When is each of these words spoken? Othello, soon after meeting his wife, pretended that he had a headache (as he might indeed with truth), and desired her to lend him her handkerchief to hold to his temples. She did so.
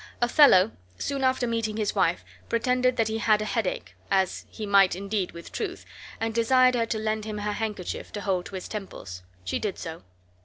Othello, 0.19 0.71
soon 0.97 1.23
after 1.23 1.45
meeting 1.45 1.77
his 1.77 1.93
wife, 1.93 2.25
pretended 2.49 2.97
that 2.97 3.07
he 3.07 3.19
had 3.19 3.39
a 3.39 3.45
headache 3.45 3.95
(as 4.09 4.45
he 4.49 4.65
might 4.65 4.95
indeed 4.95 5.31
with 5.31 5.51
truth), 5.51 5.85
and 6.19 6.33
desired 6.33 6.73
her 6.73 6.87
to 6.87 6.97
lend 6.97 7.23
him 7.25 7.37
her 7.37 7.51
handkerchief 7.53 8.11
to 8.13 8.21
hold 8.21 8.47
to 8.47 8.55
his 8.55 8.67
temples. 8.67 9.21
She 9.43 9.59
did 9.59 9.77
so. 9.77 10.01